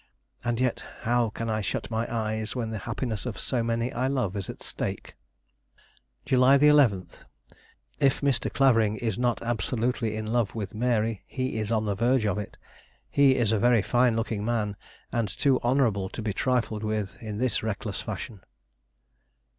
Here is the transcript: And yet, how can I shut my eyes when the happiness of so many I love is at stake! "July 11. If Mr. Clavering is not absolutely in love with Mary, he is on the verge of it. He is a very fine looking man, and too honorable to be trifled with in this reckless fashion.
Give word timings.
And 0.43 0.59
yet, 0.59 0.83
how 1.01 1.29
can 1.29 1.47
I 1.47 1.61
shut 1.61 1.91
my 1.91 2.11
eyes 2.11 2.55
when 2.55 2.71
the 2.71 2.79
happiness 2.89 3.27
of 3.27 3.37
so 3.37 3.61
many 3.61 3.93
I 3.93 4.07
love 4.07 4.35
is 4.35 4.49
at 4.49 4.63
stake! 4.63 5.15
"July 6.25 6.55
11. 6.55 7.07
If 7.99 8.19
Mr. 8.21 8.51
Clavering 8.51 8.95
is 8.97 9.19
not 9.19 9.43
absolutely 9.43 10.15
in 10.15 10.25
love 10.25 10.55
with 10.55 10.73
Mary, 10.73 11.21
he 11.27 11.57
is 11.57 11.71
on 11.71 11.85
the 11.85 11.93
verge 11.93 12.25
of 12.25 12.39
it. 12.39 12.57
He 13.11 13.35
is 13.35 13.51
a 13.51 13.59
very 13.59 13.83
fine 13.83 14.15
looking 14.15 14.43
man, 14.43 14.75
and 15.11 15.27
too 15.27 15.59
honorable 15.61 16.09
to 16.09 16.21
be 16.23 16.33
trifled 16.33 16.83
with 16.83 17.21
in 17.21 17.37
this 17.37 17.61
reckless 17.61 18.01
fashion. 18.01 18.41